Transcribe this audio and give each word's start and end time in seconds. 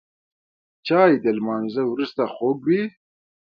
چای 0.87 1.11
د 1.23 1.25
لمانځه 1.37 1.81
وروسته 1.91 2.21
خوږ 2.33 2.59
وي 2.67 2.83